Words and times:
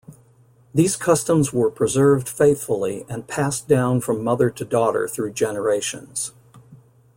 These 0.73 0.95
customs 0.95 1.53
were 1.53 1.69
preserved 1.69 2.27
faithfully 2.27 3.05
and 3.07 3.27
passed 3.27 3.67
down 3.67 4.01
from 4.01 4.23
mother 4.23 4.49
to 4.49 4.65
daughter 4.65 5.07
through 5.07 5.33
generations. 5.33 6.31